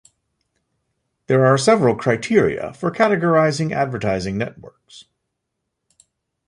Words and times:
There 1.27 1.45
are 1.45 1.59
several 1.59 1.95
criteria 1.95 2.73
for 2.73 2.89
categorizing 2.89 3.69
advertising 3.71 4.35
networks. 4.35 5.05